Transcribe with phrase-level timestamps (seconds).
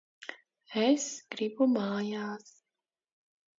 [0.85, 1.03] Es
[1.35, 2.57] gribu mājās!